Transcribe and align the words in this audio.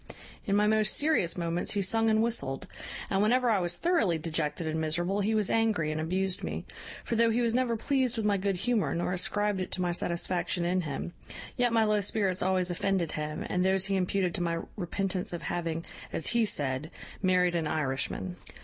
In 0.47 0.55
my 0.55 0.65
most 0.65 0.97
serious 0.97 1.37
moments 1.37 1.73
he 1.73 1.81
sung 1.83 2.09
and 2.09 2.23
whistled; 2.23 2.65
and 3.11 3.21
whenever 3.21 3.51
I 3.51 3.59
was 3.59 3.75
thoroughly 3.77 4.17
dejected 4.17 4.65
and 4.65 4.81
miserable 4.81 5.21
he 5.21 5.35
was 5.35 5.51
angry, 5.51 5.91
and 5.91 6.01
abused 6.01 6.43
me: 6.43 6.65
for, 7.05 7.15
though 7.15 7.29
he 7.29 7.41
was 7.41 7.53
never 7.53 7.77
pleased 7.77 8.17
with 8.17 8.25
my 8.25 8.37
good 8.37 8.55
humour, 8.55 8.95
nor 8.95 9.13
ascribed 9.13 9.61
it 9.61 9.69
to 9.73 9.81
my 9.83 9.91
satisfaction 9.91 10.65
in 10.65 10.81
him, 10.81 11.13
yet 11.55 11.71
my 11.71 11.83
low 11.83 12.01
spirits 12.01 12.41
always 12.41 12.71
offended 12.71 13.11
him, 13.11 13.45
and 13.47 13.63
those 13.63 13.85
he 13.85 13.95
imputed 13.95 14.33
to 14.33 14.41
my 14.41 14.61
repentance 14.75 15.33
of 15.33 15.43
having 15.43 15.85
(as 16.11 16.25
he 16.29 16.45
said) 16.45 16.89
married 17.21 17.53
an 17.53 17.67
Irishman. 17.67 18.37